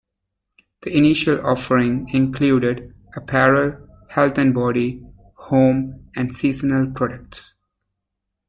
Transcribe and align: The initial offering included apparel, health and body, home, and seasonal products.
The 0.81 0.97
initial 0.97 1.45
offering 1.45 2.09
included 2.11 2.95
apparel, 3.15 3.87
health 4.09 4.39
and 4.39 4.51
body, 4.51 5.03
home, 5.35 6.09
and 6.15 6.35
seasonal 6.35 6.89
products. 6.95 7.53